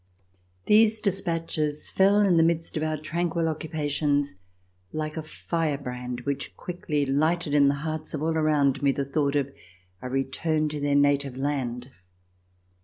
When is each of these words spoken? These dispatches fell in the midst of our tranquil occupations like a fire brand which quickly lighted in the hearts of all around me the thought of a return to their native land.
These 0.65 0.99
dispatches 0.99 1.91
fell 1.91 2.21
in 2.21 2.37
the 2.37 2.41
midst 2.41 2.75
of 2.75 2.81
our 2.81 2.97
tranquil 2.97 3.47
occupations 3.47 4.33
like 4.91 5.15
a 5.15 5.21
fire 5.21 5.77
brand 5.77 6.21
which 6.21 6.57
quickly 6.57 7.05
lighted 7.05 7.53
in 7.53 7.67
the 7.67 7.75
hearts 7.85 8.15
of 8.15 8.23
all 8.23 8.35
around 8.35 8.81
me 8.81 8.91
the 8.91 9.05
thought 9.05 9.35
of 9.35 9.51
a 10.01 10.09
return 10.09 10.69
to 10.69 10.79
their 10.79 10.95
native 10.95 11.37
land. 11.37 11.95